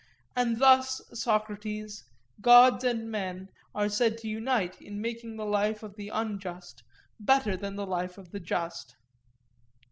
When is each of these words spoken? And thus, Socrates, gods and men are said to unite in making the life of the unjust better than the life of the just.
And 0.35 0.57
thus, 0.57 0.99
Socrates, 1.13 2.03
gods 2.41 2.83
and 2.83 3.11
men 3.11 3.49
are 3.75 3.87
said 3.87 4.17
to 4.17 4.27
unite 4.27 4.81
in 4.81 4.99
making 4.99 5.35
the 5.37 5.45
life 5.45 5.83
of 5.83 5.95
the 5.95 6.09
unjust 6.09 6.81
better 7.19 7.55
than 7.55 7.75
the 7.75 7.85
life 7.85 8.17
of 8.17 8.31
the 8.31 8.39
just. 8.39 8.95